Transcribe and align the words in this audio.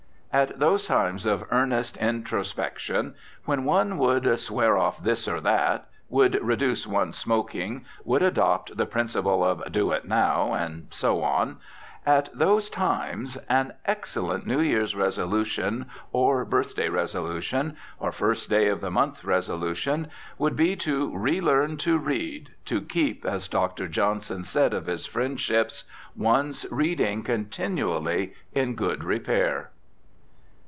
At 0.33 0.59
those 0.61 0.85
times 0.85 1.25
of 1.25 1.43
earnest 1.51 1.97
introspection, 1.97 3.15
when 3.43 3.65
one 3.65 3.97
would 3.97 4.39
"swear 4.39 4.77
off" 4.77 5.03
this 5.03 5.27
or 5.27 5.41
that, 5.41 5.89
would 6.07 6.39
reduce 6.41 6.87
one's 6.87 7.17
smoking, 7.17 7.83
would 8.05 8.21
adopt 8.23 8.77
the 8.77 8.85
principle 8.85 9.43
of 9.43 9.69
"do 9.73 9.91
it 9.91 10.05
now," 10.05 10.53
and 10.53 10.87
so 10.89 11.21
on 11.21 11.57
at 12.05 12.29
those 12.33 12.69
times 12.69 13.35
an 13.49 13.73
excellent 13.83 14.47
New 14.47 14.61
Year's 14.61 14.95
resolution, 14.95 15.87
or 16.13 16.45
birthday 16.45 16.87
resolution, 16.87 17.75
or 17.99 18.13
first 18.13 18.49
day 18.49 18.69
of 18.69 18.79
the 18.79 18.89
month 18.89 19.25
resolution, 19.25 20.07
would 20.37 20.55
be 20.55 20.77
to 20.77 21.11
re 21.13 21.41
learn 21.41 21.75
to 21.79 21.97
read, 21.97 22.51
to 22.67 22.79
keep, 22.79 23.25
as 23.25 23.49
Dr. 23.49 23.89
Johnson 23.89 24.45
said 24.45 24.73
of 24.73 24.85
his 24.85 25.05
friendships, 25.05 25.83
one's 26.15 26.65
reading 26.71 27.21
continually 27.21 28.33
"in 28.53 28.75
good 28.75 29.03
repair." 29.03 29.71